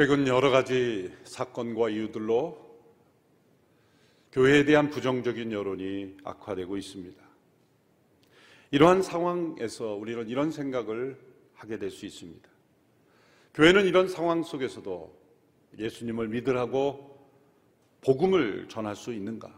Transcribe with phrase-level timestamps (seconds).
[0.00, 2.56] 최근 여러 가지 사건과 이유들로
[4.32, 7.22] 교회에 대한 부정적인 여론이 악화되고 있습니다.
[8.70, 11.20] 이러한 상황에서 우리는 이런 생각을
[11.52, 12.48] 하게 될 수 있습니다.
[13.52, 15.14] 교회는 이런 상황 속에서도
[15.78, 17.28] 예수님을 믿으라고
[18.00, 19.52] 복음을 전할 수 있는가?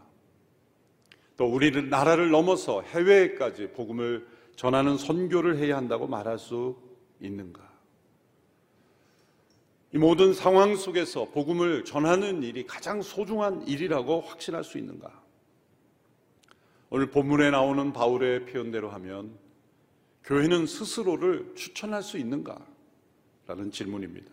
[1.37, 6.75] 또 우리는 나라를 넘어서 해외까지 복음을 전하는 선교를 해야 한다고 말할 수
[7.21, 7.72] 있는가?
[9.93, 15.21] 이 모든 상황 속에서 복음을 전하는 일이 가장 소중한 일이라고 확신할 수 있는가?
[16.89, 19.37] 오늘 본문에 나오는 바울의 표현대로 하면
[20.23, 22.65] 교회는 스스로를 추천할 수 있는가?
[23.45, 24.31] 라는 질문입니다.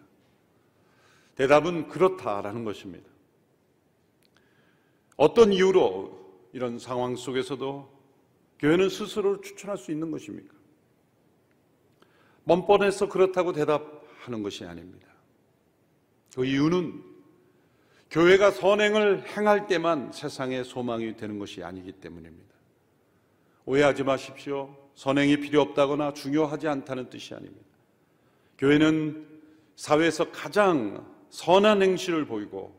[1.34, 3.06] 대답은 그렇다라는 것입니다.
[5.16, 8.00] 어떤 이유로 이런 상황 속에서도
[8.61, 10.55] 교회는 스스로를 추천할 수 있는 것입니까?
[12.47, 15.09] 뻔뻔해서 그렇다고 대답하는 것이 아닙니다.
[16.34, 17.03] 그 이유는
[18.11, 22.50] 교회가 선행을 행할 때만 세상의 소망이 되는 것이 아니기 때문입니다.
[23.67, 24.77] 오해하지 마십시오.
[24.95, 27.67] 선행이 필요 없다거나 중요하지 않다는 뜻이 아닙니다.
[28.58, 29.27] 교회는
[29.77, 32.75] 사회에서 가장 선한 행실을 보이고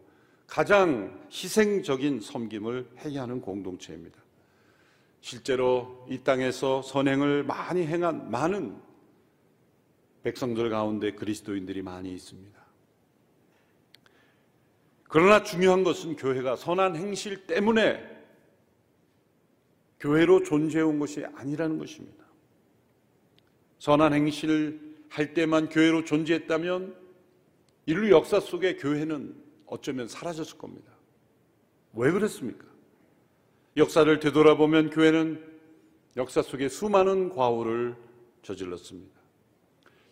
[0.46, 4.20] 가장 희생적인 섬김을 해야 하는 공동체입니다.
[5.22, 8.76] 실제로 이 땅에서 선행을 많이 행한 많은
[10.24, 12.61] 백성들 가운데 그리스도인들이 많이 있습니다.
[15.12, 18.02] 그러나 중요한 것은 교회가 선한 행실 때문에
[20.00, 22.24] 교회로 존재해 온 것이 아니라는 것입니다.
[23.80, 26.96] 선한 행실을 할 때만 교회로 존재했다면
[27.88, 30.90] 인류 역사 속에 교회는 어쩌면 사라졌을 겁니다.
[31.92, 32.66] 왜 그랬습니까?
[33.76, 35.46] 역사를 되돌아보면 교회는
[36.16, 37.98] 역사 속에 수많은 과오를
[38.44, 39.20] 저질렀습니다.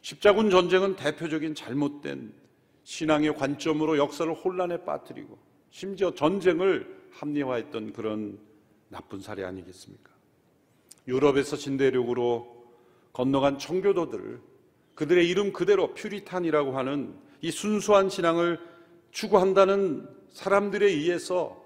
[0.01, 2.33] 십자군 전쟁은 대표적인 잘못된
[2.89, 5.38] 신앙의 관점으로 역사를 혼란에 빠뜨리고
[5.69, 8.39] 심지어 전쟁을 합리화했던 그런
[8.88, 10.09] 나쁜 사례 아니겠습니까?
[11.07, 12.67] 유럽에서 진대륙으로
[13.13, 14.41] 건너간 청교도들
[14.95, 18.59] 그들의 이름 그대로 퓨리탄이라고 하는 이 순수한 신앙을
[19.11, 21.63] 추구한다는 사람들에 의해서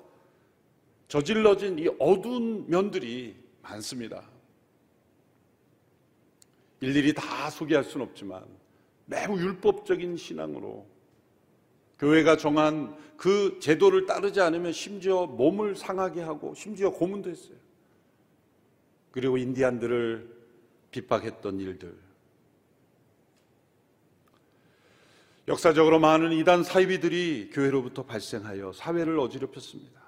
[1.07, 4.29] 저질러진 이 어두운 면들이 많습니다.
[6.81, 8.43] 일일이 다 소개할 수는 없지만
[9.05, 10.92] 매우 율법적인 신앙으로
[11.99, 17.57] 교회가 정한 그 제도를 따르지 않으면 심지어 몸을 상하게 하고 심지어 고문도 했어요.
[19.11, 20.27] 그리고 인디안들을
[20.91, 21.95] 핍박했던 일들.
[25.47, 30.01] 역사적으로 많은 이단 사이비들이 교회로부터 발생하여 사회를 어지럽혔습니다.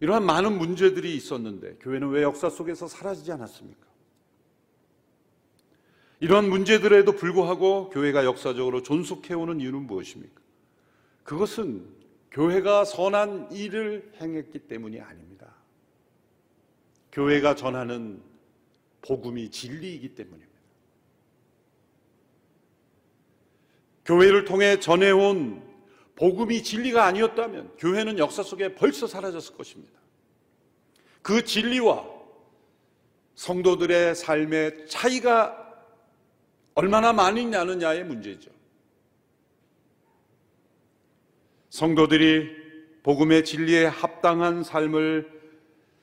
[0.00, 3.86] 이러한 많은 문제들이 있었는데 교회는 왜 역사 속에서 사라지지 않았습니까?
[6.20, 10.47] 이러한 문제들에도 불구하고 교회가 역사적으로 존속해오는 이유는 무엇입니까?
[11.28, 11.86] 그것은
[12.30, 15.54] 교회가 선한 일을 행했기 때문이 아닙니다.
[17.12, 18.22] 교회가 전하는
[19.02, 20.58] 복음이 진리이기 때문입니다.
[24.06, 25.62] 교회를 통해 전해온
[26.16, 30.00] 복음이 진리가 아니었다면 교회는 역사 속에 벌써 사라졌을 것입니다.
[31.20, 32.08] 그 진리와
[33.34, 35.84] 성도들의 삶의 차이가
[36.74, 38.57] 얼마나 많이 나느냐의 문제죠.
[41.70, 42.56] 성도들이
[43.02, 45.38] 복음의 진리에 합당한 삶을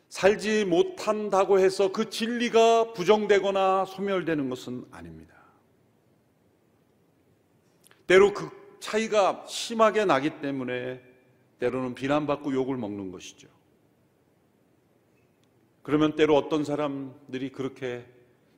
[0.09, 5.35] 살지 못한다고 해서 그 진리가 부정되거나 소멸되는 것은 아닙니다.
[8.07, 8.49] 때로 그
[8.79, 11.01] 차이가 심하게 나기 때문에
[11.59, 13.47] 때로는 비난받고 욕을 먹는 것이죠.
[15.81, 18.05] 그러면 때로 어떤 사람들이 그렇게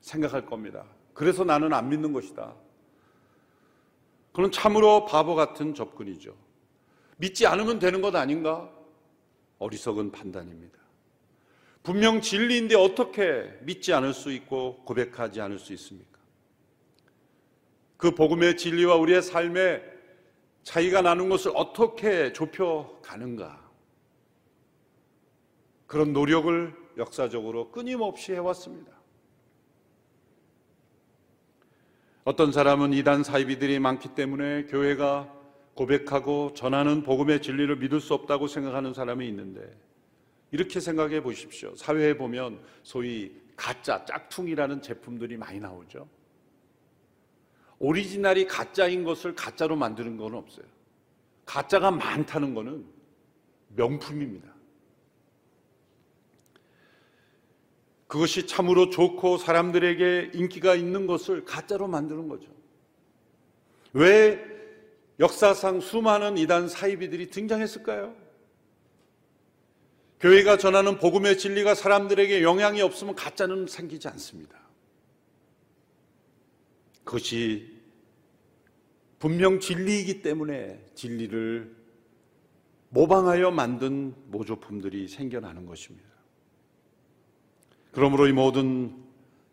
[0.00, 0.84] 생각할 겁니다.
[1.12, 2.54] 그래서 나는 안 믿는 것이다.
[4.32, 6.47] 그건 참으로 바보 같은 접근이죠.
[7.18, 8.70] 믿지 않으면 되는 것 아닌가?
[9.58, 10.78] 어리석은 판단입니다.
[11.82, 16.18] 분명 진리인데 어떻게 믿지 않을 수 있고 고백하지 않을 수 있습니까?
[17.96, 19.82] 그 복음의 진리와 우리의 삶의
[20.62, 23.68] 차이가 나는 것을 어떻게 좁혀 가는가?
[25.86, 28.92] 그런 노력을 역사적으로 끊임없이 해왔습니다.
[32.24, 35.37] 어떤 사람은 이단 사이비들이 많기 때문에 교회가
[35.78, 39.60] 고백하고 전하는 복음의 진리를 믿을 수 없다고 생각하는 사람이 있는데
[40.50, 41.72] 이렇게 생각해 보십시오.
[41.76, 46.08] 사회에 보면 소위 가짜, 짝퉁이라는 제품들이 많이 나오죠.
[47.78, 50.66] 오리지널이 가짜인 것을 가짜로 만드는 건 없어요.
[51.46, 52.84] 가짜가 많다는 것은
[53.76, 54.48] 명품입니다.
[58.08, 62.48] 그것이 참으로 좋고 사람들에게 인기가 있는 것을 가짜로 만드는 거죠.
[63.92, 64.57] 왜
[65.20, 68.14] 역사상 수많은 이단 사이비들이 등장했을까요?
[70.20, 74.58] 교회가 전하는 복음의 진리가 사람들에게 영향이 없으면 가짜는 생기지 않습니다.
[77.04, 77.78] 그것이
[79.18, 81.76] 분명 진리이기 때문에 진리를
[82.90, 86.08] 모방하여 만든 모조품들이 생겨나는 것입니다.
[87.92, 88.94] 그러므로 이 모든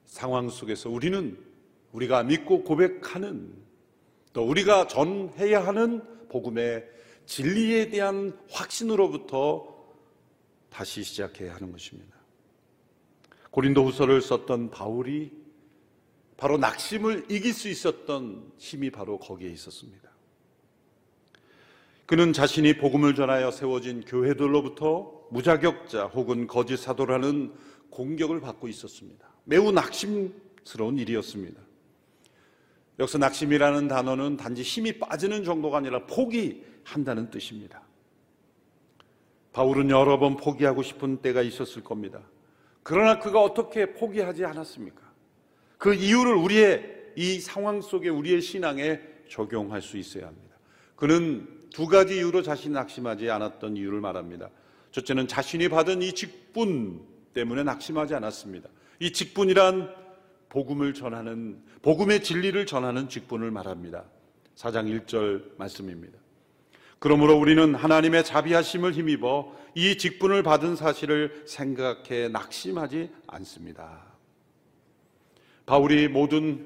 [0.06, 1.38] 상황 속에서 우리는
[1.91, 3.53] 우리가 믿고 고백하는
[4.36, 6.86] 또 우리가 전해야 하는 복음의
[7.26, 9.74] 진리에 대한 확신으로부터
[10.70, 12.14] 다시 시작해야 하는 것입니다.
[13.52, 15.32] 고린도 후서를 썼던 바울이
[16.36, 20.10] 바로 낙심을 이길 수 있었던 힘이 바로 거기에 있었습니다.
[22.06, 27.54] 그는 자신이 복음을 전하여 세워진 교회들로부터 무자격자 혹은 거짓 사도라는
[27.90, 29.30] 공격을 받고 있었습니다.
[29.46, 31.64] 매우 낙심스러운 일이었습니다.
[33.00, 37.81] 여기서 낙심이라는 단어는 단지 힘이 빠지는 정도가 아니라 포기한다는 뜻입니다.
[39.51, 42.21] 바울은 여러 번 포기하고 싶은 때가 있었을 겁니다.
[42.83, 45.01] 그러나 그가 어떻게 포기하지 않았습니까?
[45.77, 49.00] 그 이유를 우리의 이 상황 속에 우리의 신앙에
[49.30, 50.56] 적용할 수 있어야 합니다.
[50.95, 54.50] 그는 두 가지 이유로 자신이 낙심하지 않았던 이유를 말합니다.
[54.91, 57.01] 첫째는 자신이 받은 이 직분
[57.33, 58.69] 때문에 낙심하지 않았습니다.
[59.00, 59.94] 이 직분이란
[60.56, 64.06] 복음을 전하는 복음의 진리를 전하는 직분을 말합니다.
[64.56, 66.18] 4장 1절 말씀입니다.
[66.98, 74.02] 그러므로 우리는 하나님의 자비하심을 힘입어 이 직분을 받은 사실을 생각해 낙심하지 않습니다.
[75.66, 76.66] 바울이 모든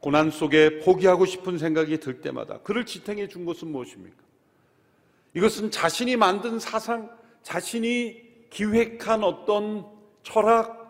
[0.00, 4.16] 고난 속에 포기하고 싶은 생각이 들 때마다 그를 지탱해 준 것은 무엇입니까?
[5.34, 7.10] 이것은 자신이 만든 사상,
[7.42, 9.84] 자신이 기획한 어떤
[10.22, 10.85] 철학,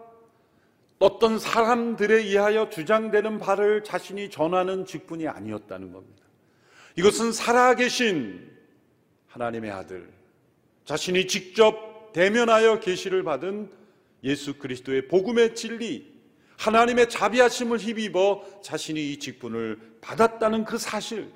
[0.98, 6.25] 어떤 사람들에 의하여 주장되는 바를 자신이 전하는 직분이 아니었다는 겁니다.
[6.96, 8.50] 이것은 살아계신
[9.26, 10.08] 하나님의 아들,
[10.87, 13.70] 자신이 직접 대면하여 계시를 받은
[14.25, 16.16] 예수 그리스도의 복음의 진리,
[16.56, 21.31] 하나님의 자비하심을 힘입어 자신이 이 직분을 받았다는 그 사실,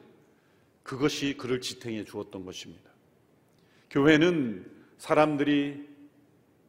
[0.82, 2.90] 그것이 그를 지탱해 주었던 것입니다.
[3.90, 4.64] 교회는
[4.96, 5.86] 사람들이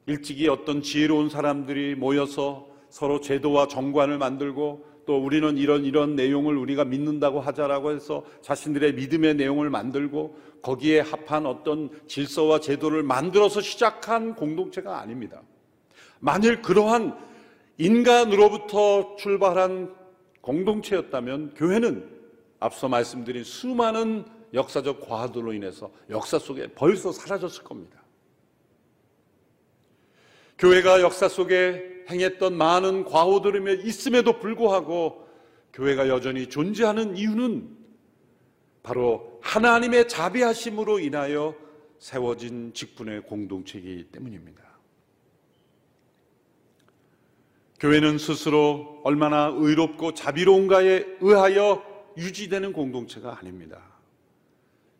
[0.07, 6.83] 일찍이 어떤 지혜로운 사람들이 모여서 서로 제도와 정관을 만들고 또 우리는 이런 이런 내용을 우리가
[6.85, 14.99] 믿는다고 하자라고 해서 자신들의 믿음의 내용을 만들고 거기에 합한 어떤 질서와 제도를 만들어서 시작한 공동체가
[14.99, 15.41] 아닙니다.
[16.19, 17.17] 만일 그러한
[17.77, 19.95] 인간으로부터 출발한
[20.41, 22.07] 공동체였다면 교회는
[22.59, 28.00] 앞서 말씀드린 수많은 역사적 과도로 인해서 역사 속에 벌써 사라졌을 겁니다.
[30.61, 35.27] 교회가 역사 속에 행했던 많은 과오들이 있음에도 불구하고
[35.73, 37.67] 교회가 여전히 존재하는 이유는
[38.83, 41.55] 바로 하나님의 자비하심으로 인하여
[41.97, 44.61] 세워진 직분의 공동체이기 때문입니다.
[47.79, 51.83] 교회는 스스로 얼마나 의롭고 자비로운가에 의하여
[52.17, 53.81] 유지되는 공동체가 아닙니다.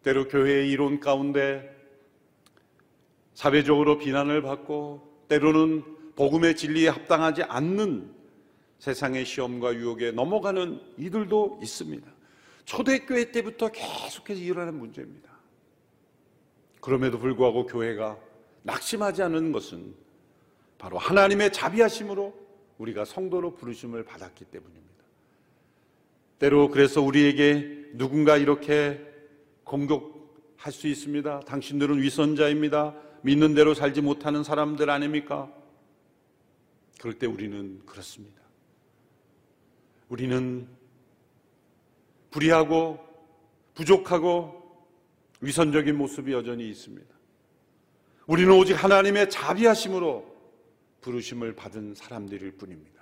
[0.01, 1.69] 때로 교회의 이론 가운데
[3.35, 5.83] 사회적으로 비난을 받고 때로는
[6.17, 8.13] 복음의 진리에 합당하지 않는
[8.79, 12.05] 세상의 시험과 유혹에 넘어가는 이들도 있습니다.
[12.65, 15.31] 초대교회 때부터 계속해서 일어나는 문제입니다.
[16.81, 18.17] 그럼에도 불구하고 교회가
[18.63, 19.93] 낙심하지 않는 것은
[20.77, 22.33] 바로 하나님의 자비하심으로
[22.77, 24.81] 우리가 성도로 부르심을 받았기 때문입니다.
[26.39, 28.99] 때로 그래서 우리에게 누군가 이렇게
[29.63, 31.41] 공격할 수 있습니다.
[31.41, 33.10] 당신들은 위선자입니다.
[33.21, 35.51] 믿는 대로 살지 못하는 사람들 아닙니까?
[36.99, 38.41] 그럴 때 우리는 그렇습니다.
[40.09, 40.67] 우리는
[42.31, 42.99] 불의하고
[43.73, 44.61] 부족하고
[45.41, 47.09] 위선적인 모습이 여전히 있습니다.
[48.27, 50.31] 우리는 오직 하나님의 자비하심으로
[51.01, 53.01] 부르심을 받은 사람들일 뿐입니다.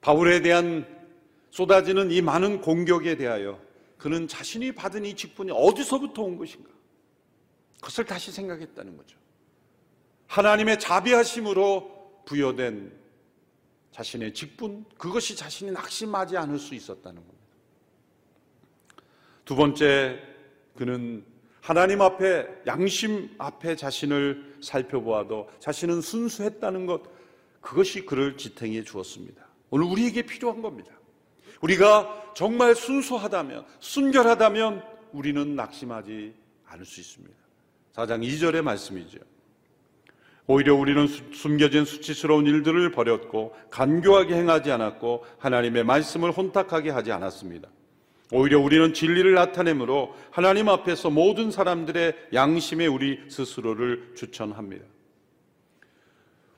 [0.00, 0.86] 바울에 대한
[1.50, 3.60] 쏟아지는 이 많은 공격에 대하여
[3.98, 6.70] 그는 자신이 받은 이 직분이 어디서부터 온 것인가?
[7.82, 9.18] 그것을 다시 생각했다는 거죠.
[10.28, 12.92] 하나님의 자비하심으로 부여된
[13.90, 17.42] 자신의 직분, 그것이 자신이 낙심하지 않을 수 있었다는 겁니다.
[19.44, 20.22] 두 번째,
[20.76, 21.26] 그는
[21.60, 27.02] 하나님 앞에 양심 앞에 자신을 살펴보아도 자신은 순수했다는 것
[27.60, 29.44] 그것이 그를 지탱해 주었습니다.
[29.70, 30.92] 오늘 우리에게 필요한 겁니다.
[31.60, 36.34] 우리가 정말 순수하다면 순결하다면 우리는 낙심하지
[36.64, 37.41] 않을 수 있습니다.
[37.94, 39.18] 4장 2절의 말씀이죠.
[40.46, 47.68] 오히려 우리는 숨겨진 수치스러운 일들을 버렸고 간교하게 행하지 않았고 하나님의 말씀을 혼탁하게 하지 않았습니다.
[48.32, 54.84] 오히려 우리는 진리를 나타내므로 하나님 앞에서 모든 사람들의 양심에 우리 스스로를 추천합니다.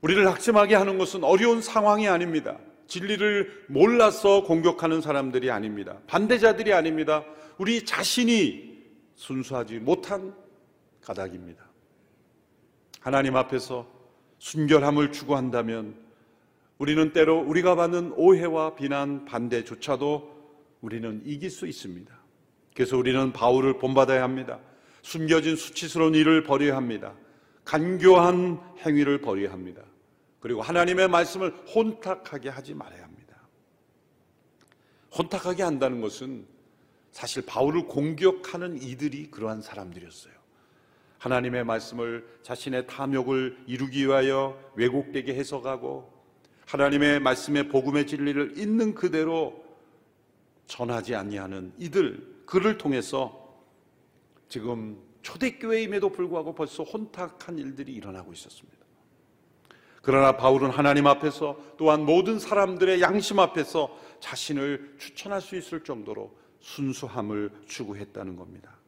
[0.00, 2.58] 우리를 낙심하게 하는 것은 어려운 상황이 아닙니다.
[2.86, 5.98] 진리를 몰라서 공격하는 사람들이 아닙니다.
[6.06, 7.24] 반대자들이 아닙니다.
[7.58, 8.82] 우리 자신이
[9.14, 10.34] 순수하지 못한
[11.04, 11.64] 가닥입니다.
[13.00, 13.86] 하나님 앞에서
[14.38, 16.02] 순결함을 추구한다면
[16.78, 20.34] 우리는 때로 우리가 받는 오해와 비난, 반대조차도
[20.80, 22.12] 우리는 이길 수 있습니다.
[22.74, 24.58] 그래서 우리는 바울을 본받아야 합니다.
[25.02, 27.14] 숨겨진 수치스러운 일을 버려야 합니다.
[27.64, 29.82] 간교한 행위를 버려야 합니다.
[30.40, 33.36] 그리고 하나님의 말씀을 혼탁하게 하지 말아야 합니다.
[35.16, 36.46] 혼탁하게 한다는 것은
[37.12, 40.43] 사실 바울을 공격하는 이들이 그러한 사람들이었어요.
[41.24, 46.12] 하나님의 말씀을 자신의 탐욕을 이루기 위하여 왜곡되게 해석하고
[46.66, 49.64] 하나님의 말씀의 복음의 진리를 있는 그대로
[50.66, 53.58] 전하지 아니하는 이들 그를 통해서
[54.50, 58.84] 지금 초대교회임에도 불구하고 벌써 혼탁한 일들이 일어나고 있었습니다.
[60.02, 67.50] 그러나 바울은 하나님 앞에서 또한 모든 사람들의 양심 앞에서 자신을 추천할 수 있을 정도로 순수함을
[67.66, 68.83] 추구했다는 겁니다.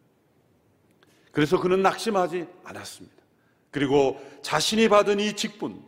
[1.37, 3.14] 그래서 그는 낙심하지 않았습니다.
[3.71, 5.83] 그리고 자신이 받은 이 직분,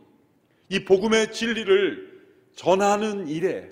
[0.69, 2.21] 이 복음의 진리를
[2.55, 3.67] 전하는 일에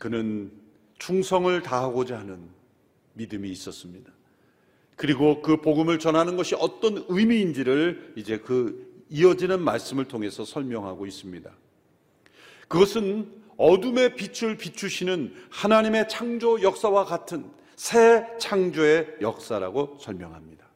[0.00, 0.50] 그는
[0.98, 2.48] 충성을 다하고자 하는
[3.12, 4.10] 믿음이 있었습니다.
[4.96, 11.52] 그리고 그 복음을 전하는 것이 어떤 의미인지를 이제 그 이어지는 말씀을 통해서 설명하고 있습니다.
[12.66, 20.69] 그것은 어둠의 빛을 비추시는 하나님의 창조 역사와 같은 새 창조의 역사라고 설명합니다.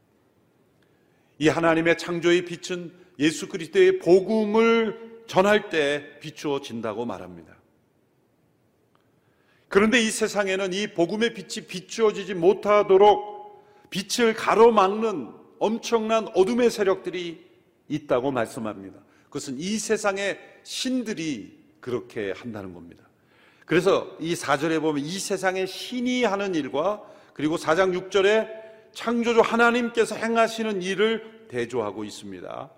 [1.44, 7.54] 이 하나님의 창조의 빛은 예수 그리스도의 복음을 전할 때 비추어진다고 말합니다.
[9.68, 17.44] 그런데 이 세상에는 이 복음의 빛이 비추어지지 못하도록 빛을 가로막는 엄청난 어둠의 세력들이
[17.88, 18.98] 있다고 말씀합니다.
[19.24, 23.04] 그것은 이 세상의 신들이 그렇게 한다는 겁니다.
[23.66, 27.02] 그래서 이 4절에 보면 이 세상의 신이 하는 일과
[27.34, 32.70] 그리고 4장 6절에 창조주 하나님께서 행하시는 일을 대조하고 있습니다.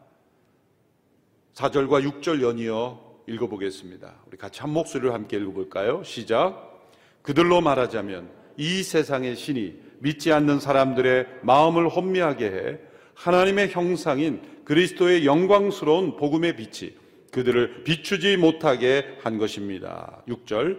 [1.54, 4.14] 4절과 6절 연이어 읽어보겠습니다.
[4.26, 6.02] 우리 같이 한 목소리로 함께 읽어볼까요?
[6.04, 6.90] 시작.
[7.22, 12.78] 그들로 말하자면 이 세상의 신이 믿지 않는 사람들의 마음을 혼미하게 해
[13.14, 16.92] 하나님의 형상인 그리스도의 영광스러운 복음의 빛이
[17.32, 20.22] 그들을 비추지 못하게 한 것입니다.
[20.28, 20.78] 6절.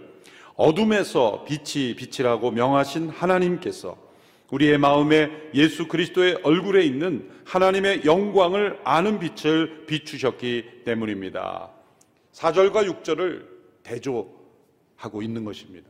[0.56, 4.07] 어둠에서 빛이 빛이라고 명하신 하나님께서
[4.52, 11.72] 우리의 마음에 예수 그리스도의 얼굴에 있는 하나님의 영광을 아는 빛을 비추셨기 때문입니다.
[12.34, 13.46] 4절과 6절을
[13.84, 15.90] 대조하고 있는 것입니다.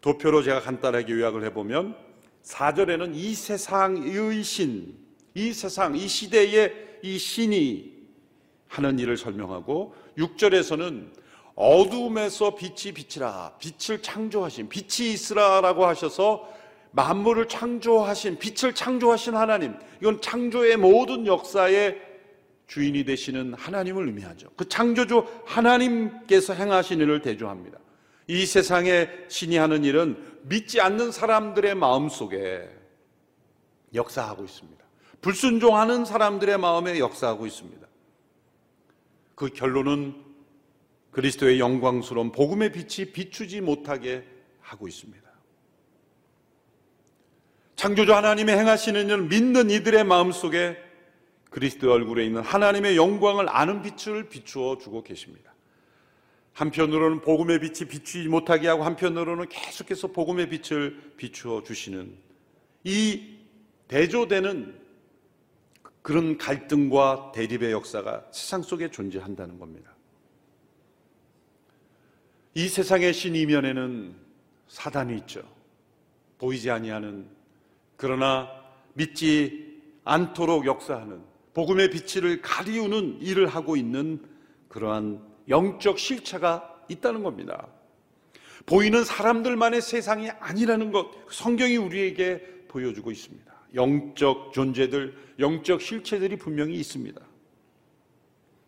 [0.00, 1.96] 도표로 제가 간단하게 요약을 해보면
[2.44, 4.96] 4절에는 이 세상의 신,
[5.34, 7.96] 이 세상, 이 시대의 이 신이
[8.68, 11.10] 하는 일을 설명하고 6절에서는
[11.56, 16.55] 어둠에서 빛이 빛이라 빛을 창조하신 빛이 있으라라고 하셔서
[16.96, 22.00] 만물을 창조하신 빛을 창조하신 하나님 이건 창조의 모든 역사의
[22.66, 24.48] 주인이 되시는 하나님을 의미하죠.
[24.56, 27.78] 그 창조주 하나님께서 행하신 일을 대조합니다.
[28.28, 32.68] 이 세상에 신이 하는 일은 믿지 않는 사람들의 마음 속에
[33.94, 34.84] 역사하고 있습니다.
[35.20, 37.86] 불순종하는 사람들의 마음에 역사하고 있습니다.
[39.34, 40.14] 그 결론은
[41.12, 44.24] 그리스도의 영광스러운 복음의 빛이 비추지 못하게
[44.60, 45.25] 하고 있습니다.
[47.76, 50.78] 창조주 하나님의 행하시는 일 믿는 이들의 마음 속에
[51.50, 55.54] 그리스도 얼굴에 있는 하나님의 영광을 아는 빛을 비추어 주고 계십니다.
[56.54, 62.16] 한편으로는 복음의 빛이 비추지 못하게 하고 한편으로는 계속해서 복음의 빛을 비추어 주시는
[62.84, 63.36] 이
[63.88, 64.74] 대조되는
[66.00, 69.94] 그런 갈등과 대립의 역사가 세상 속에 존재한다는 겁니다.
[72.54, 74.16] 이 세상의 신 이면에는
[74.68, 75.42] 사단이 있죠.
[76.38, 77.35] 보이지 아니하는
[77.96, 78.48] 그러나
[78.94, 81.20] 믿지 않도록 역사하는
[81.54, 84.22] 복음의 빛을 가리우는 일을 하고 있는
[84.68, 87.68] 그러한 영적 실체가 있다는 겁니다.
[88.66, 93.52] 보이는 사람들만의 세상이 아니라는 것 성경이 우리에게 보여주고 있습니다.
[93.74, 97.20] 영적 존재들, 영적 실체들이 분명히 있습니다.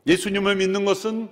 [0.06, 1.28] 예수님을 믿는 것은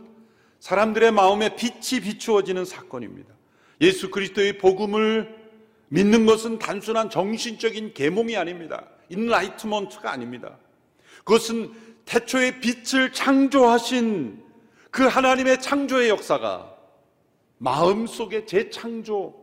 [0.60, 3.34] 사람들의 마음에 빛이 비추어지는 사건입니다.
[3.80, 5.45] 예수 그리스도의 복음을
[5.88, 8.88] 믿는 것은 단순한 정신적인 계몽이 아닙니다.
[9.08, 10.58] 인라이트먼트가 아닙니다.
[11.18, 11.72] 그것은
[12.04, 14.42] 태초에 빛을 창조하신
[14.90, 16.76] 그 하나님의 창조의 역사가
[17.58, 19.34] 마음 속에 재창조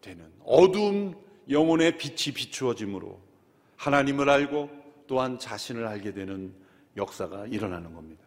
[0.00, 1.16] 되는 어두운
[1.48, 3.20] 영혼의 빛이 비추어짐으로
[3.76, 4.70] 하나님을 알고
[5.06, 6.54] 또한 자신을 알게 되는
[6.96, 8.22] 역사가 일어나는 겁니다.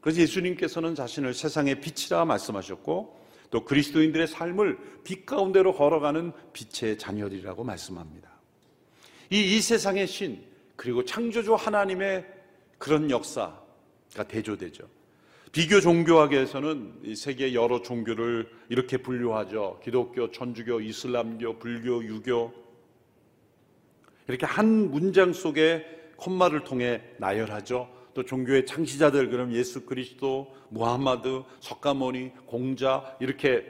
[0.00, 8.30] 그래서 예수님께서는 자신을 세상의 빛이라 말씀하셨고 또 그리스도인들의 삶을 빛 가운데로 걸어가는 빛의 자녀들이라고 말씀합니다.
[9.30, 10.42] 이, 이 세상의 신
[10.76, 12.26] 그리고 창조주 하나님의
[12.78, 14.88] 그런 역사가 대조되죠.
[15.52, 19.80] 비교 종교학에서는 세계 여러 종교를 이렇게 분류하죠.
[19.82, 22.52] 기독교, 천주교, 이슬람교, 불교, 유교.
[24.28, 27.95] 이렇게 한 문장 속에 콤마를 통해 나열하죠.
[28.16, 33.66] 또 종교의 창시자들, 그럼 예수 그리스도, 무함마드, 석가모니, 공자, 이렇게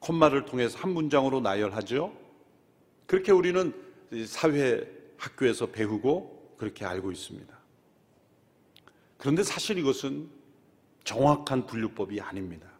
[0.00, 2.14] 콤마를 통해서 한 문장으로 나열하죠.
[3.06, 3.72] 그렇게 우리는
[4.26, 7.58] 사회 학교에서 배우고 그렇게 알고 있습니다.
[9.16, 10.28] 그런데 사실 이것은
[11.04, 12.70] 정확한 분류법이 아닙니다.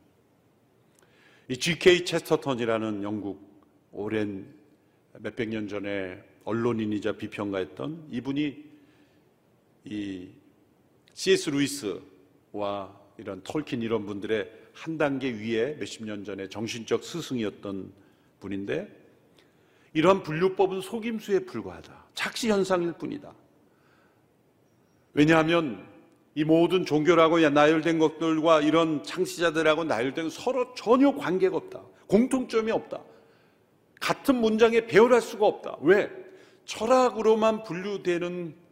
[1.48, 2.04] 이 G.K.
[2.04, 3.40] 체스터턴이라는 영국
[3.92, 4.46] 오랜
[5.18, 8.64] 몇백 년 전에 언론인이자 비평가였던 이분이
[9.86, 10.28] 이
[11.18, 11.50] C.S.
[11.50, 17.92] 루이스와 이런 톨킨 이런 분들의 한 단계 위에 몇십 년 전에 정신적 스승이었던
[18.38, 18.88] 분인데
[19.94, 22.04] 이러한 분류법은 속임수에 불과하다.
[22.14, 23.34] 착시 현상일 뿐이다.
[25.12, 25.84] 왜냐하면
[26.36, 31.82] 이 모든 종교라고 나열된 것들과 이런 창시자들하고 나열된 서로 전혀 관계가 없다.
[32.06, 33.02] 공통점이 없다.
[34.00, 35.78] 같은 문장에 배열할 수가 없다.
[35.80, 36.12] 왜?
[36.64, 38.67] 철학으로만 분류되는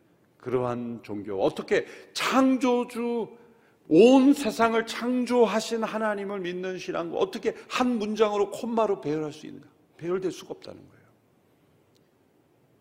[0.46, 1.42] 그러한 종교.
[1.42, 3.36] 어떻게 창조주
[3.88, 9.66] 온 세상을 창조하신 하나님을 믿는 신앙과 어떻게 한 문장으로 콤마로 배열할 수 있는가?
[9.96, 11.04] 배열될 수가 없다는 거예요.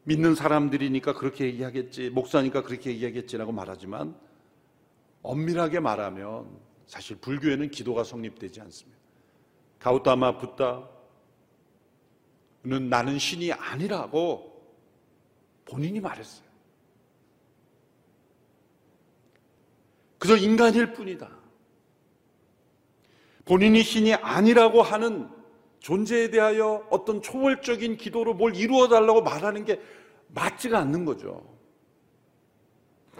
[0.03, 4.15] 믿는 사람들이니까 그렇게 얘기하겠지, 목사니까 그렇게 얘기하겠지라고 말하지만
[5.23, 6.47] 엄밀하게 말하면
[6.86, 8.99] 사실 불교에는 기도가 성립되지 않습니다.
[9.80, 10.86] 가우타마 붓다는
[12.91, 14.54] 나는 신이 아니라고
[15.65, 16.44] 본인이 말했어요.
[20.26, 21.30] 그저 인간일 뿐이다.
[23.46, 25.30] 본인이 신이 아니라고 하는
[25.80, 29.80] 존재에 대하여 어떤 초월적인 기도로 뭘 이루어 달라고 말하는 게
[30.30, 31.44] 맞지가 않는 거죠.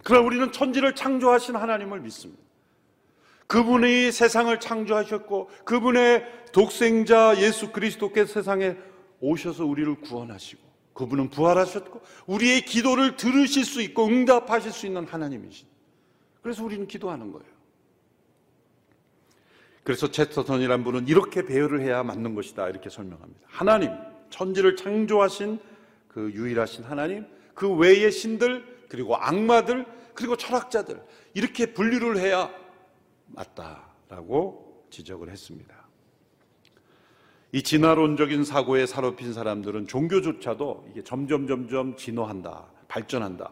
[0.04, 2.42] 그러나 우리는 천지를 창조하신 하나님을 믿습니다.
[3.46, 8.76] 그분이 세상을 창조하셨고 그분의 독생자 예수 그리스도께서 세상에
[9.20, 10.64] 오셔서 우리를 구원하시고
[10.96, 15.75] 그분은 부활하셨고 우리의 기도를 들으실 수 있고 응답하실 수 있는 하나님이신.
[16.46, 17.48] 그래서 우리는 기도하는 거예요.
[19.84, 23.42] 그래서 체스터턴이란 분은 이렇게 배열을 해야 맞는 것이다 이렇게 설명합니다.
[23.48, 23.90] 하나님,
[24.30, 25.58] 천지를 창조하신
[26.08, 31.02] 그 유일하신 하나님, 그 외의 신들 그리고 악마들, 그리고 철학자들
[31.34, 32.52] 이렇게 분류를 해야
[33.30, 35.76] 맞다라고 지적을 했습니다.
[37.54, 43.52] 이 진화론적인 사고에 사로핀 사람들은 종교조차도 이게 점점 점점 진화한다, 발전한다.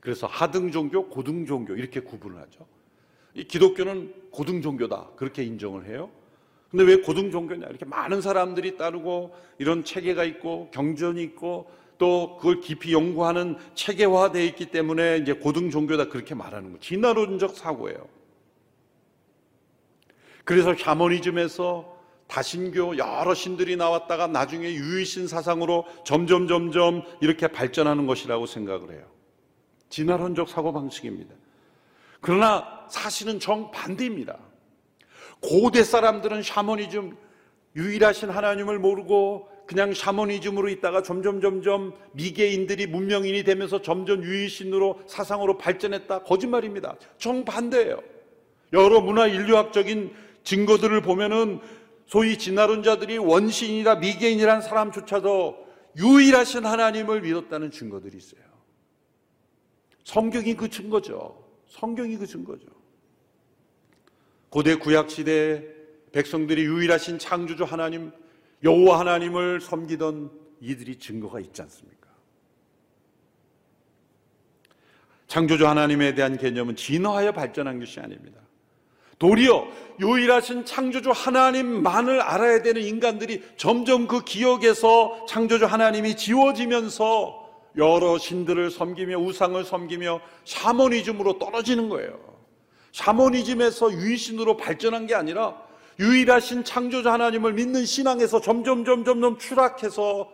[0.00, 2.66] 그래서 하등 종교, 고등 종교 이렇게 구분을 하죠.
[3.34, 6.10] 이 기독교는 고등 종교다 그렇게 인정을 해요.
[6.70, 7.66] 근데 왜 고등 종교냐?
[7.66, 14.70] 이렇게 많은 사람들이 따르고 이런 체계가 있고 경전이 있고 또 그걸 깊이 연구하는 체계화되어 있기
[14.70, 16.80] 때문에 이제 고등 종교다 그렇게 말하는 거예요.
[16.80, 18.08] 진화론적 사고예요.
[20.44, 28.92] 그래서 샤머니즘에서 다신교 여러 신들이 나왔다가 나중에 유일신 사상으로 점점 점점 이렇게 발전하는 것이라고 생각을
[28.92, 29.19] 해요.
[29.90, 31.34] 진화론적 사고 방식입니다.
[32.20, 34.38] 그러나 사실은 정반대입니다.
[35.40, 37.16] 고대 사람들은 샤머니즘
[37.76, 46.24] 유일하신 하나님을 모르고 그냥 샤머니즘으로 있다가 점점 점점 미개인들이 문명인이 되면서 점점 유일신으로 사상으로 발전했다.
[46.24, 46.96] 거짓말입니다.
[47.18, 48.02] 정반대예요.
[48.72, 51.60] 여러 문화 인류학적인 증거들을 보면은
[52.06, 55.66] 소위 진화론자들이 원신이나 미개인이라는 사람조차도
[55.98, 58.49] 유일하신 하나님을 믿었다는 증거들이 있어요.
[60.10, 61.40] 성경이 그 증거죠.
[61.68, 62.66] 성경이 그 증거죠.
[64.48, 65.64] 고대 구약 시대
[66.10, 68.10] 백성들이 유일하신 창조주 하나님
[68.64, 72.08] 여호와 하나님을 섬기던 이들이 증거가 있지 않습니까?
[75.28, 78.40] 창조주 하나님에 대한 개념은 진화하여 발전한 것이 아닙니다.
[79.20, 79.68] 도리어
[80.00, 87.39] 유일하신 창조주 하나님만을 알아야 되는 인간들이 점점 그 기억에서 창조주 하나님이 지워지면서
[87.76, 92.18] 여러 신들을 섬기며 우상을 섬기며 샤머니즘으로 떨어지는 거예요.
[92.92, 95.62] 샤머니즘에서 유일신으로 발전한 게 아니라
[95.98, 100.30] 유일하신 창조자 하나님을 믿는 신앙에서 점점 점점 추락해서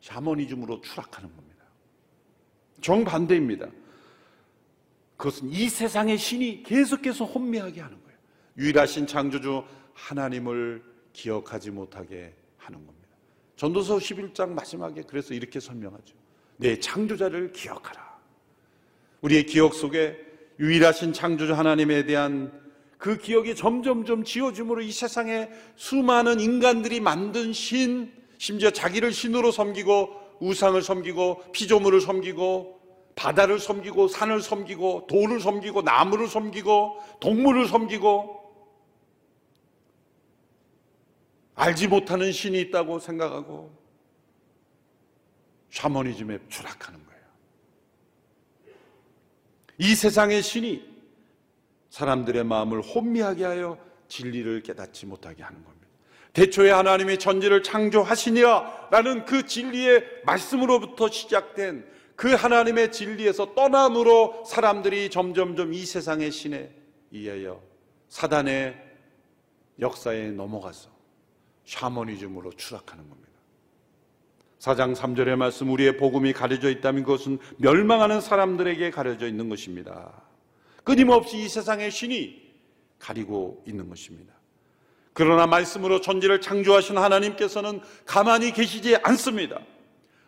[0.00, 1.64] 샤머니즘으로 추락하는 겁니다.
[2.80, 3.66] 정반대입니다.
[5.16, 8.18] 그것은 이 세상의 신이 계속해서 혼미하게 하는 거예요.
[8.56, 13.08] 유일하신 창조주 하나님을 기억하지 못하게 하는 겁니다.
[13.56, 16.14] 전도서 11장 마지막에 그래서 이렇게 설명하죠.
[16.60, 18.18] 내 창조자를 기억하라.
[19.22, 20.16] 우리의 기억 속에
[20.58, 22.52] 유일하신 창조자 하나님에 대한
[22.98, 30.80] 그 기억이 점점점 지워짐으로 이 세상에 수많은 인간들이 만든 신, 심지어 자기를 신으로 섬기고 우상을
[30.82, 32.78] 섬기고 피조물을 섬기고
[33.16, 38.38] 바다를 섬기고 산을 섬기고 돌을 섬기고 나무를 섬기고 동물을 섬기고
[41.54, 43.79] 알지 못하는 신이 있다고 생각하고
[45.70, 47.20] 샤머니즘에 추락하는 거예요.
[49.78, 50.88] 이 세상의 신이
[51.90, 53.78] 사람들의 마음을 혼미하게 하여
[54.08, 55.80] 진리를 깨닫지 못하게 하는 겁니다.
[56.32, 65.84] 대초에 하나님이 전지를 창조하시니라라는 그 진리의 말씀으로부터 시작된 그 하나님의 진리에서 떠남으로 사람들이 점점점 이
[65.84, 66.70] 세상의 신에
[67.12, 67.62] 의하여
[68.08, 68.76] 사단의
[69.80, 70.90] 역사에 넘어가서
[71.64, 73.29] 샤머니즘으로 추락하는 겁니다.
[74.60, 80.12] 4장 3절의 말씀 우리의 복음이 가려져 있다면 그것은 멸망하는 사람들에게 가려져 있는 것입니다.
[80.84, 82.50] 끊임없이 이 세상의 신이
[82.98, 84.34] 가리고 있는 것입니다.
[85.14, 89.60] 그러나 말씀으로 전지를 창조하신 하나님께서는 가만히 계시지 않습니다.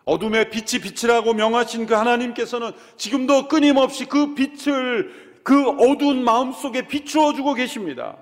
[0.04, 7.34] 어둠의 빛이 빛이라고 명하신 그 하나님께서는 지금도 끊임없이 그 빛을 그 어두운 마음 속에 비추어
[7.34, 8.16] 주고 계십니다.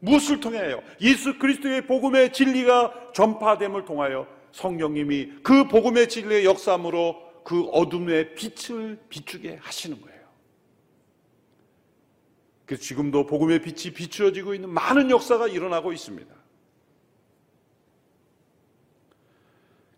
[0.00, 0.82] 무엇을 통하여?
[1.00, 9.56] 예수 그리스도의 복음의 진리가 전파됨을 통하여 성령님이 그 복음의 진리의 역사함으로 그 어둠의 빛을 비추게
[9.56, 10.14] 하시는 거예요.
[12.64, 16.32] 그래서 지금도 복음의 빛이 비추어지고 있는 많은 역사가 일어나고 있습니다.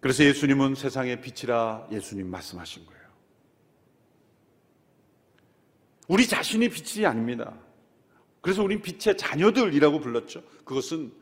[0.01, 3.03] 그래서 예수님은 세상의 빛이라 예수님 말씀하신 거예요.
[6.09, 7.53] 우리 자신이 빛이 아닙니다.
[8.41, 10.43] 그래서 우린 빛의 자녀들이라고 불렀죠.
[10.65, 11.13] 그것은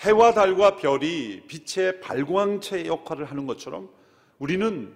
[0.00, 3.90] 해와 달과 별이 빛의 발광체 역할을 하는 것처럼
[4.38, 4.94] 우리는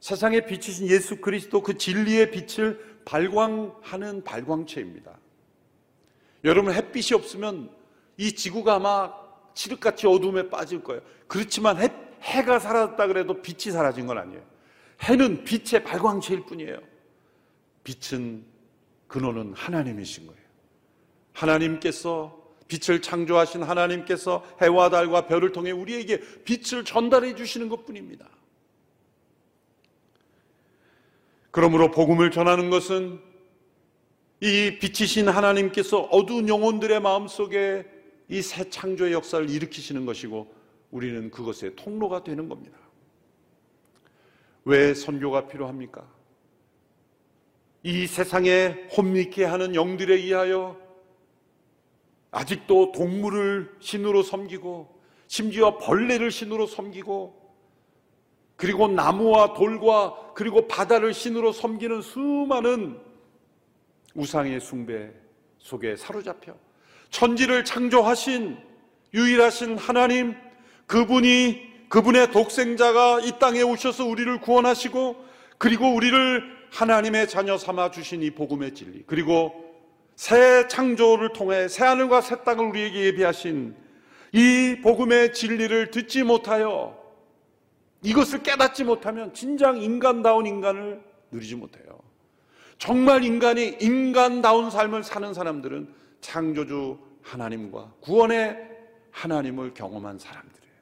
[0.00, 5.18] 세상에 비치신 예수 그리스도 그 진리의 빛을 발광하는 발광체입니다.
[6.44, 7.70] 여러분 햇빛이 없으면
[8.16, 9.12] 이 지구가 아마
[9.54, 11.02] 칠흑같이 어둠에 빠질 거예요.
[11.26, 11.88] 그렇지만 해,
[12.22, 14.42] 해가 사라졌다 그래도 빛이 사라진 건 아니에요.
[15.02, 16.78] 해는 빛의 발광체일 뿐이에요.
[17.84, 18.44] 빛은
[19.08, 20.40] 근원은 하나님이신 거예요.
[21.32, 28.28] 하나님께서 빛을 창조하신 하나님께서 해와 달과 별을 통해 우리에게 빛을 전달해 주시는 것 뿐입니다.
[31.50, 33.20] 그러므로 복음을 전하는 것은
[34.40, 37.86] 이 빛이신 하나님께서 어두운 영혼들의 마음 속에
[38.28, 40.52] 이 새 창조의 역사를 일으키시는 것이고
[40.90, 42.78] 우리는 그것의 통로가 되는 겁니다.
[44.64, 46.04] 왜 선교가 필요합니까?
[47.84, 50.76] 이 세상에 혼미케 하는 영들에 의하여
[52.36, 54.94] 아직도 동물을 신으로 섬기고
[55.26, 57.34] 심지어 벌레를 신으로 섬기고
[58.56, 63.00] 그리고 나무와 돌과 그리고 바다를 신으로 섬기는 수많은
[64.14, 65.10] 우상의 숭배
[65.58, 66.54] 속에 사로잡혀
[67.08, 68.58] 천지를 창조하신
[69.14, 70.34] 유일하신 하나님
[70.86, 75.24] 그분이 그분의 독생자가 이 땅에 오셔서 우리를 구원하시고
[75.56, 79.65] 그리고 우리를 하나님의 자녀 삼아 주신 이 복음의 진리 그리고
[80.16, 83.76] 새 창조를 통해 새 하늘과 새 땅을 우리에게 예비하신
[84.32, 86.98] 이 복음의 진리를 듣지 못하여
[88.02, 92.00] 이것을 깨닫지 못하면 진정 인간다운 인간을 누리지 못해요.
[92.78, 98.56] 정말 인간이 인간다운 삶을 사는 사람들은 창조주 하나님과 구원의
[99.10, 100.76] 하나님을 경험한 사람들이에요.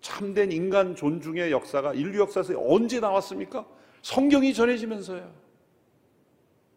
[0.00, 3.64] 참된 인간 존중의 역사가 인류 역사에서 언제 나왔습니까?
[4.02, 5.43] 성경이 전해지면서요.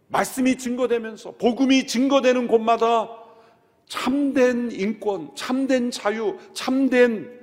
[0.10, 3.10] 말씀이 증거되면서 복음이 증거되는 곳마다
[3.88, 7.38] 참된 인권, 참된 자유, 참된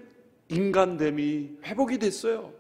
[0.49, 2.53] 인간됨이 회복이 됐어요.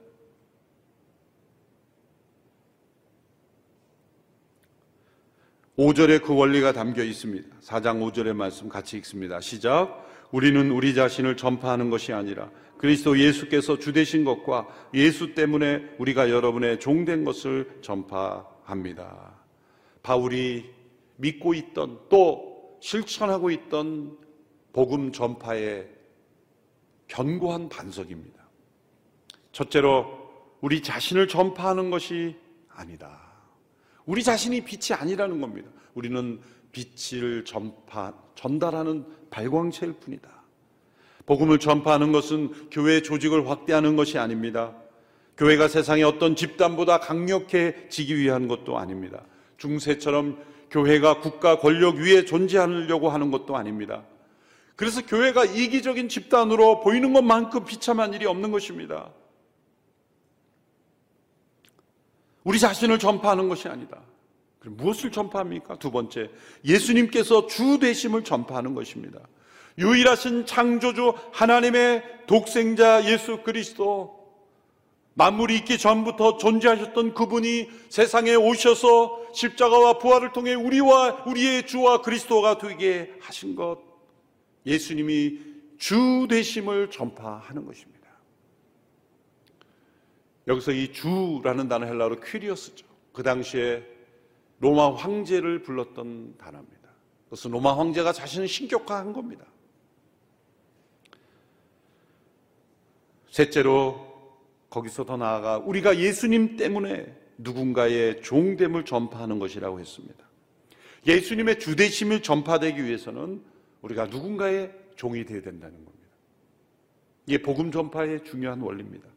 [5.78, 7.48] 5절에 그 원리가 담겨 있습니다.
[7.60, 9.40] 4장 5절의 말씀 같이 읽습니다.
[9.40, 10.06] 시작.
[10.30, 17.24] 우리는 우리 자신을 전파하는 것이 아니라 그리스도 예수께서 주되신 것과 예수 때문에 우리가 여러분의 종된
[17.24, 19.43] 것을 전파합니다.
[20.04, 20.70] 바울이
[21.16, 24.18] 믿고 있던 또 실천하고 있던
[24.72, 25.88] 복음 전파의
[27.08, 28.44] 견고한 반석입니다.
[29.52, 30.06] 첫째로
[30.60, 32.36] 우리 자신을 전파하는 것이
[32.68, 33.18] 아니다.
[34.04, 35.70] 우리 자신이 빛이 아니라는 겁니다.
[35.94, 36.40] 우리는
[36.72, 40.28] 빛을 전파, 전달하는 발광체일 뿐이다.
[41.24, 44.76] 복음을 전파하는 것은 교회 조직을 확대하는 것이 아닙니다.
[45.38, 49.24] 교회가 세상의 어떤 집단보다 강력해지기 위한 것도 아닙니다.
[49.64, 50.38] 중세처럼
[50.70, 54.04] 교회가 국가 권력 위에 존재하려고 하는 것도 아닙니다.
[54.76, 59.10] 그래서 교회가 이기적인 집단으로 보이는 것만큼 비참한 일이 없는 것입니다.
[62.42, 64.02] 우리 자신을 전파하는 것이 아니다.
[64.64, 65.76] 무엇을 전파합니까?
[65.76, 66.30] 두 번째,
[66.64, 69.20] 예수님께서 주 되심을 전파하는 것입니다.
[69.78, 74.23] 유일하신 창조주 하나님의 독생자 예수 그리스도
[75.14, 83.12] 만물이 있기 전부터 존재하셨던 그분이 세상에 오셔서 십자가와 부활을 통해 우리와 우리의 주와 그리스도가 되게
[83.20, 83.78] 하신 것
[84.66, 85.38] 예수님이
[85.78, 87.94] 주 되심을 전파하는 것입니다.
[90.46, 92.86] 여기서 이 주라는 단어 헬라로 퀴리어스죠.
[93.12, 93.82] 그 당시에
[94.58, 96.90] 로마 황제를 불렀던 단어입니다.
[97.24, 99.44] 그것은 로마 황제가 자신을 신격화한 겁니다.
[103.30, 104.13] 셋째로
[104.74, 107.06] 거기서 더 나아가 우리가 예수님 때문에
[107.38, 110.24] 누군가의 종됨을 전파하는 것이라고 했습니다.
[111.06, 113.40] 예수님의 주대심을 전파되기 위해서는
[113.82, 116.08] 우리가 누군가의 종이 되어야 된다는 겁니다.
[117.26, 119.08] 이게 복음 전파의 중요한 원리입니다.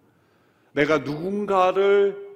[0.74, 2.28] 내가 누군가를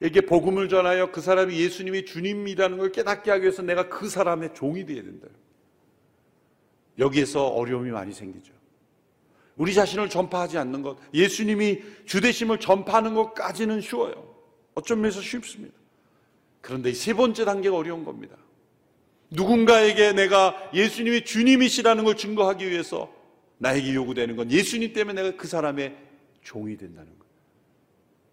[0.00, 4.86] 에게 복음을 전하여 그 사람이 예수님이 주님이라는 걸 깨닫게 하기 위해서 내가 그 사람의 종이
[4.86, 5.28] 되어야 된다.
[6.98, 8.52] 여기에서 어려움이 많이 생기죠.
[9.56, 14.34] 우리 자신을 전파하지 않는 것, 예수님이 주대심을 전파하는 것까지는 쉬워요.
[14.74, 15.74] 어쩜 면에서 쉽습니다.
[16.60, 18.36] 그런데 이 세 번째 단계가 어려운 겁니다.
[19.30, 23.12] 누군가에게 내가 예수님이 주님이시라는 걸 증거하기 위해서
[23.58, 25.96] 나에게 요구되는 건 예수님 때문에 내가 그 사람의
[26.42, 27.24] 종이 된다는 것.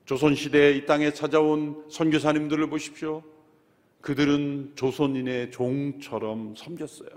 [0.05, 3.23] 조선시대에 이 땅에 찾아온 선교사님들을 보십시오.
[4.01, 7.09] 그들은 조선인의 종처럼 섬겼어요.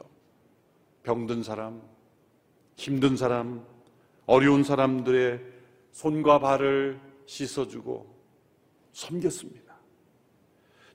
[1.03, 1.83] 병든 사람,
[2.77, 3.65] 힘든 사람,
[4.27, 5.41] 어려운 사람들의
[5.93, 8.15] 손과 발을 씻어주고
[8.93, 9.75] 섬겼습니다.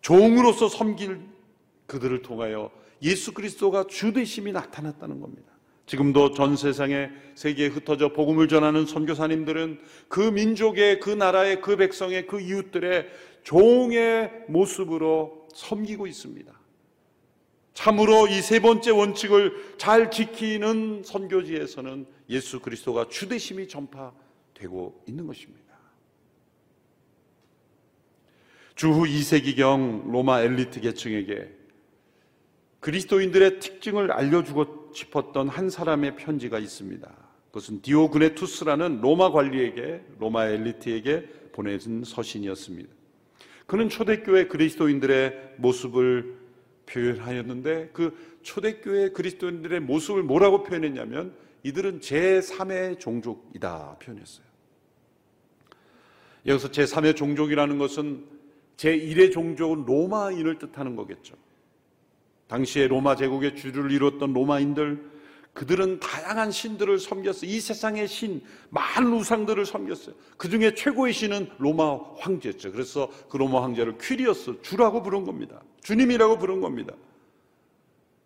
[0.01, 1.19] 종으로서 섬길
[1.85, 5.49] 그들을 통하여 예수 그리스도가 주대심이 나타났다는 겁니다.
[5.85, 12.39] 지금도 전 세상에 세계에 흩어져 복음을 전하는 선교사님들은 그 민족의 그 나라의 그 백성의 그
[12.39, 13.07] 이웃들의
[13.43, 16.58] 종의 모습으로 섬기고 있습니다.
[17.79, 25.63] 참으로 이 세 번째 원칙을 잘 지키는 선교지에서는 예수 그리스도가 주대심이 전파되고 있는 것입니다.
[28.75, 31.49] 주후 2세기경 로마 엘리트 계층에게
[32.81, 37.09] 그리스도인들의 특징을 알려주고 싶었던 한 사람의 편지가 있습니다.
[37.47, 42.89] 그것은 디오그네투스라는 로마 관리에게, 로마 엘리트에게 보내준 서신이었습니다.
[43.67, 46.38] 그는 초대교회 그리스도인들의 모습을
[46.91, 54.45] 표현하였는데 그 초대교회 그리스도인들의 모습을 뭐라고 표현했냐면 이들은 제3의 종족이다 표현했어요.
[56.45, 58.25] 여기서 제3의 종족이라는 것은
[58.77, 61.35] 제1의 종족은 로마인을 뜻하는 거겠죠.
[62.47, 65.18] 당시에 로마 제국의 주를 이뤘던 로마인들
[65.59, 67.51] 그들은 다양한 신들을 섬겼어요.
[67.51, 70.15] 이 세상의 신, 많은 우상들을 섬겼어요.
[70.37, 72.71] 그 중에 최고의 신은 로마 황제였죠.
[72.71, 75.61] 그래서 그 로마 황제를 퀴리어스, 주라고 부른 겁니다.
[75.83, 76.93] 주님이라고 부른 겁니다.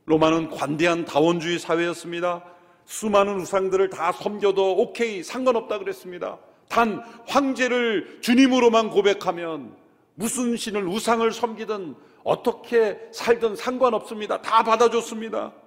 [0.05, 2.43] 로마는 관대한 다원주의 사회였습니다.
[2.85, 6.37] 수많은 우상들을 다 섬겨도 오케이, 상관없다 그랬습니다.
[6.69, 9.75] 단 황제를 주님으로만 고백하면
[10.13, 14.39] 무슨 신을 우상을 섬기든 어떻게 살든 상관없습니다.
[14.43, 15.62] 다 받아줬습니다.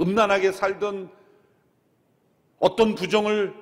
[0.00, 1.08] 음란하게 살든
[2.58, 3.54] 어떤 부정을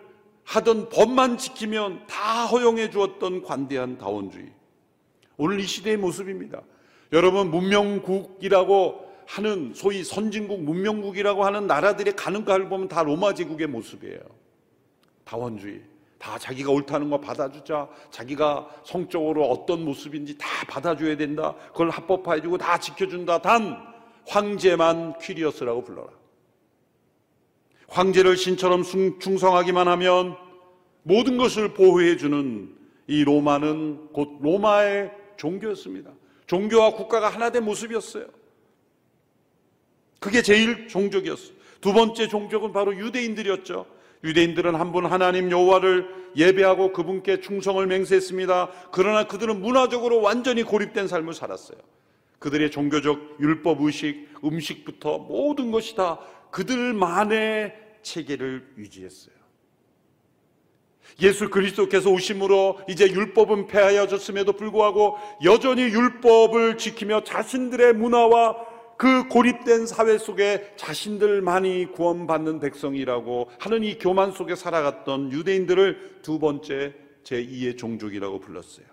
[0.44, 4.52] 하던 법만 지키면 다 허용해 주었던 관대한 다원주의.
[5.36, 6.62] 오늘 이 시대의 모습입니다.
[7.12, 14.20] 여러분 문명국이라고 하는 소위 선진국 문명국이라고 하는 나라들의 가는 가를 보면 다 로마 제국의 모습이에요.
[15.24, 15.82] 다원주의.
[16.18, 17.88] 다 자기가 옳다는 거 받아주자.
[18.10, 21.54] 자기가 성적으로 어떤 모습인지 다 받아줘야 된다.
[21.72, 23.42] 그걸 합법화해주고 다 지켜준다.
[23.42, 23.76] 단
[24.26, 26.08] 황제만 퀴리어스라고 불러라.
[27.88, 28.82] 황제를 신처럼
[29.18, 30.36] 충성하기만 하면
[31.02, 32.74] 모든 것을 보호해주는
[33.06, 36.10] 이 로마는 곧 로마의 종교였습니다.
[36.46, 38.26] 종교와 국가가 하나 된 모습이었어요.
[40.18, 41.54] 그게 제일 종족이었어요.
[41.80, 43.86] 두 번째 종족은 바로 유대인들이었죠.
[44.24, 48.70] 유대인들은 한 분 하나님 여호와를 예배하고 그분께 충성을 맹세했습니다.
[48.90, 51.78] 그러나 그들은 문화적으로 완전히 고립된 삶을 살았어요.
[52.38, 56.18] 그들의 종교적 율법 의식, 음식부터 모든 것이 다
[56.56, 59.36] 그들만의 체계를 유지했어요.
[61.20, 68.56] 예수 그리스도께서 오심으로 이제 율법은 폐하여졌음에도 불구하고 여전히 율법을 지키며 자신들의 문화와
[68.96, 76.94] 그 고립된 사회 속에 자신들만이 구원받는 백성이라고 하는 이 교만 속에 살아갔던 유대인들을 두 번째
[77.24, 78.86] 제2의 종족이라고 불렀어요.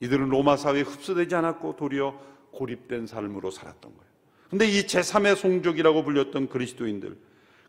[0.00, 2.20] 이들은 로마 사회에 흡수되지 않았고 도리어
[2.52, 4.05] 고립된 삶으로 살았던 거예요.
[4.50, 7.16] 근데 이 제3의 종족이라고 불렸던 그리스도인들,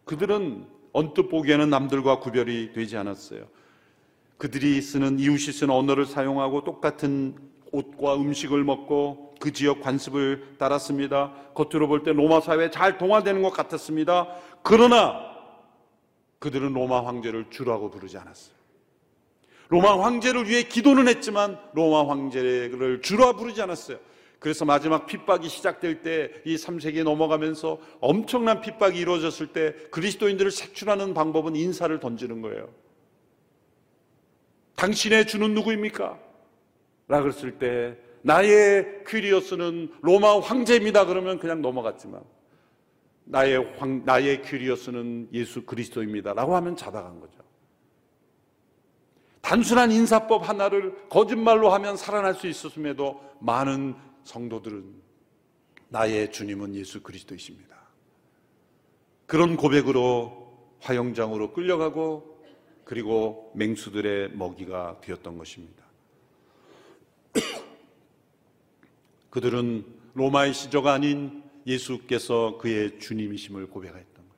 [0.06, 3.48] 그들은 언뜻 보기에는 남들과 구별이 되지 않았어요.
[4.38, 7.36] 그들이 쓰는 이웃이 쓰는 언어를 사용하고 똑같은
[7.72, 11.34] 옷과 음식을 먹고 그 지역 관습을 따랐습니다.
[11.54, 14.28] 겉으로 볼 때 로마 사회에 잘 동화되는 것 같았습니다.
[14.64, 15.20] 그러나
[16.40, 18.56] 그들은 로마 황제를 주라고 부르지 않았어요.
[19.70, 23.98] 로마 황제를 위해 기도는 했지만 로마 황제를 주라 부르지 않았어요.
[24.40, 31.56] 그래서 마지막 핍박이 시작될 때 이 3세기에 넘어가면서 엄청난 핍박이 이루어졌을 때 그리스도인들을 색출하는 방법은
[31.56, 32.70] 인사를 던지는 거예요.
[34.76, 36.20] 당신의 주는 누구입니까?
[37.08, 41.06] 라 그랬을 때 나의 퀴리어스는 로마 황제입니다.
[41.06, 42.22] 그러면 그냥 넘어갔지만
[43.24, 46.34] 나의 황, 나의 퀴리어스는 예수 그리스도입니다.
[46.34, 47.38] 라고 하면 잡아간 거죠.
[49.42, 53.96] 단순한 인사법 하나를 거짓말로 하면 살아날 수 있었음에도 많은
[54.28, 54.84] 성도들은
[55.88, 57.78] 나의 주님은 예수 그리스도이십니다.
[59.26, 62.38] 그런 고백으로 화영장으로 끌려가고
[62.84, 65.84] 그리고 맹수들의 먹이가 되었던 것입니다.
[69.30, 74.34] 그들은 로마의 시조가 아닌 예수께서 그의 주님이심을 고백했던 거예요.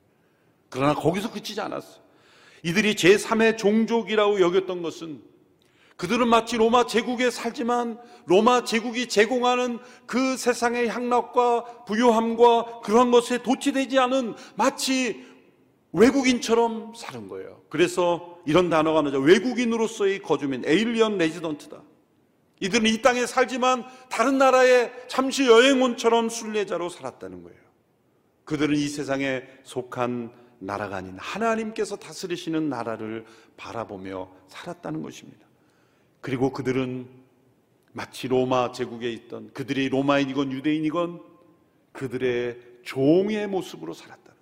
[0.68, 2.00] 그러나 거기서 그치지 않았어요.
[2.62, 5.22] 이들이 제3의 종족이라고 여겼던 것은
[6.00, 13.98] 그들은 마치 로마 제국에 살지만 로마 제국이 제공하는 그 세상의 향락과 부유함과 그러한 것에 도취되지
[13.98, 15.26] 않은 마치
[15.92, 17.60] 외국인처럼 사는 거예요.
[17.68, 19.18] 그래서 이런 단어가 나죠.
[19.18, 21.82] 외국인으로서의 거주민, 에일리언 레지던트다.
[22.60, 27.60] 이들은 이 땅에 살지만 다른 나라에 잠시 여행온처럼 순례자로 살았다는 거예요.
[28.44, 33.26] 그들은 이 세상에 속한 나라가 아닌 하나님께서 다스리시는 나라를
[33.58, 35.49] 바라보며 살았다는 것입니다.
[36.20, 37.08] 그리고 그들은
[37.92, 41.22] 마치 로마 제국에 있던 그들이 로마인이건 유대인이건
[41.92, 44.40] 그들의 종의 모습으로 살았다는 거예요.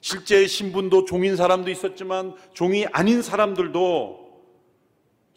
[0.00, 4.20] 실제 신분도 종인 사람도 있었지만 종이 아닌 사람들도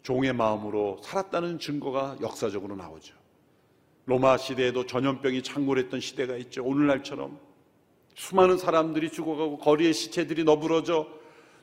[0.02, 3.14] 종의 마음으로 살았다는 증거가 역사적으로 나오죠.
[4.06, 6.62] 로마 시대에도 전염병이 창궐했던 시대가 있죠.
[6.64, 7.38] 오늘날처럼
[8.14, 11.08] 수많은 사람들이 죽어가고 거리에 시체들이 너부러져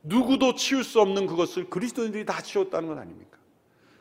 [0.03, 3.37] 누구도 치울 수 없는 그것을 그리스도인들이 다 치웠다는 건 아닙니까?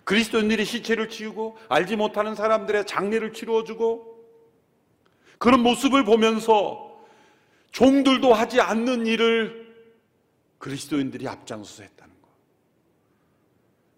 [0.05, 4.11] 그리스도인들이 시체를 치우고 알지 못하는 사람들의 장례를 치루어주고
[5.39, 7.05] 그런 모습을 보면서
[7.71, 9.75] 종들도 하지 않는 일을
[10.59, 12.01] 그리스도인들이 앞장서서 했다.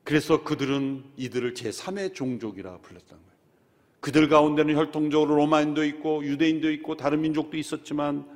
[0.05, 3.33] 그래서 그들은 이들을 제3의 종족이라 불렀던 거예요.
[4.01, 8.27] 그들 가운데는 혈통적으로 로마인도 있고 유대인도 있고 다른 민족도 있었지만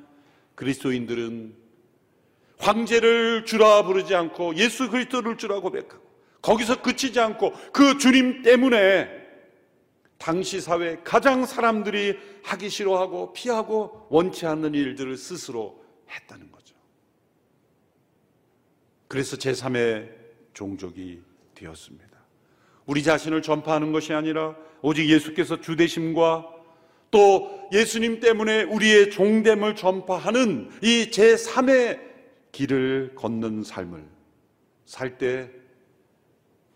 [0.55, 1.55] 그리스도인들은
[2.57, 6.06] 황제를 주라 부르지 않고 예수 그리스도를 주라 고백하고
[6.41, 9.09] 거기서 그치지 않고 그 주님 때문에
[10.17, 16.75] 당시 사회 가장 사람들이 하기 싫어하고 피하고 원치 않는 일들을 스스로 했다는 거죠.
[19.07, 20.09] 그래서 제3의
[20.53, 21.21] 종족이
[21.55, 22.07] 되었습니다.
[22.85, 26.53] 우리 자신을 전파하는 것이 아니라 오직 예수께서 주대심과
[27.11, 31.99] 또 예수님 때문에 우리의 종됨을 전파하는 이 제3의
[32.51, 34.05] 길을 걷는 삶을
[34.85, 35.51] 살 때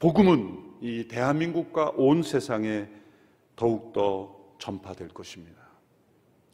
[0.02, 2.88] 복음은 이 대한민국과 온 세상에
[3.56, 5.62] 더욱더 전파될 것입니다.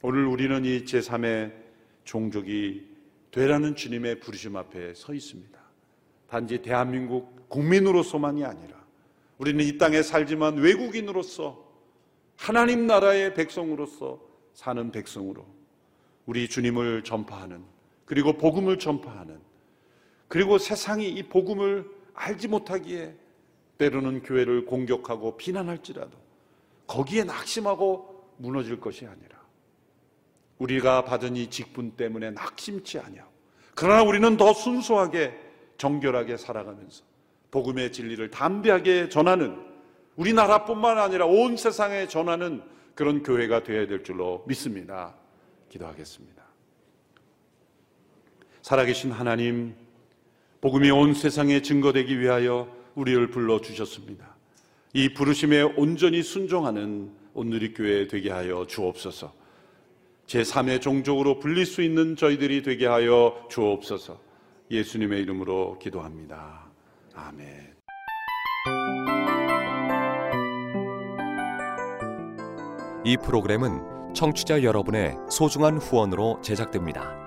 [0.01, 1.53] 오늘 우리는 이 제3의
[2.03, 2.86] 종족이
[3.31, 5.57] 되라는 주님의 부르심 앞에 서 있습니다.
[6.27, 8.83] 단지 대한민국 국민으로서만이 아니라
[9.38, 11.65] 우리는 이 땅에 살지만 외국인으로서
[12.36, 14.19] 하나님 나라의 백성으로서
[14.53, 15.45] 사는 백성으로
[16.25, 17.63] 우리 주님을 전파하는
[18.03, 19.39] 그리고 복음을 전파하는
[20.27, 23.26] 그리고 세상이 이 복음을 알지 못하기에
[23.77, 26.17] 때로는 교회를 공격하고 비난할지라도
[26.87, 29.37] 거기에 낙심하고 무너질 것이 아니라
[30.57, 33.31] 우리가 받은 이 직분 때문에 낙심치 아니하고
[33.75, 35.37] 그러나 우리는 더 순수하게
[35.77, 37.04] 정결하게 살아가면서
[37.52, 39.58] 복음의 진리를 담대하게 전하는
[40.15, 42.63] 우리나라뿐만 아니라 온 세상에 전하는
[42.95, 45.13] 그런 교회가 되어야 될 줄로 믿습니다.
[45.69, 46.43] 기도하겠습니다.
[48.63, 49.75] 살아계신 하나님,
[50.60, 54.35] 복음이 온 세상에 증거되기 위하여 우리를 불러 주셨습니다.
[54.93, 59.33] 이 부르심에 온전히 순종하는 오늘의 교회 되게 하여 주옵소서.
[60.25, 64.19] 제3의 종족으로 불릴 수 있는 저희들이 되게 하여 주옵소서.
[64.71, 66.65] 예수님의 이름으로 기도합니다.
[67.13, 67.75] 아멘.
[73.06, 77.27] 이 프로그램은 청취자 여러분의 소중한 후원으로 제작됩니다.